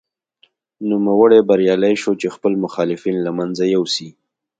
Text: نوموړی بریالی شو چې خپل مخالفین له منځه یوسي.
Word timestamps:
نوموړی 0.89 1.39
بریالی 1.49 1.95
شو 2.01 2.11
چې 2.21 2.27
خپل 2.35 2.53
مخالفین 2.63 3.15
له 3.25 3.31
منځه 3.37 3.63
یوسي. 3.75 4.09